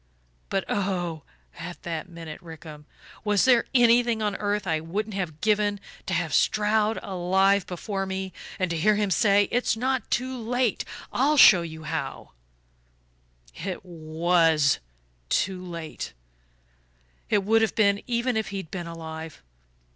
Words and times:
But, 0.49 0.65
oh, 0.67 1.21
at 1.59 1.83
that 1.83 2.09
minute, 2.09 2.41
Rickham, 2.41 2.85
was 3.23 3.45
there 3.45 3.65
anything 3.75 4.19
on 4.19 4.35
earth 4.37 4.65
I 4.65 4.79
wouldn't 4.79 5.13
have 5.13 5.41
given 5.41 5.79
to 6.07 6.15
have 6.15 6.33
Stroud 6.33 6.97
alive 7.03 7.67
before 7.67 8.07
me, 8.07 8.33
and 8.57 8.71
to 8.71 8.77
hear 8.77 8.95
him 8.95 9.11
say: 9.11 9.43
'It's 9.51 9.77
not 9.77 10.09
too 10.09 10.35
late 10.39 10.85
I'll 11.13 11.37
show 11.37 11.61
you 11.61 11.83
how'? 11.83 12.31
"It 13.53 13.85
WAS 13.85 14.79
too 15.29 15.63
late 15.63 16.13
it 17.29 17.43
would 17.43 17.61
have 17.61 17.75
been, 17.75 18.01
even 18.07 18.35
if 18.35 18.47
he'd 18.47 18.71
been 18.71 18.87
alive. 18.87 19.43